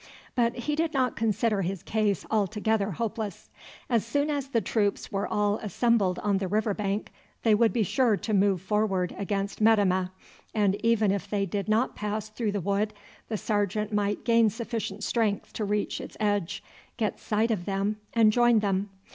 [0.33, 3.51] But he did not consider his case altogether hopeless.
[3.87, 7.11] As soon as the troops were all assembled on the river bank
[7.43, 10.09] they would be sure to move forward against Metemmeh;
[10.55, 12.95] and even if they did not pass through the wood
[13.29, 16.63] the sergeant might gain sufficient strength to reach its edge,
[16.97, 18.89] get sight of them, and join them.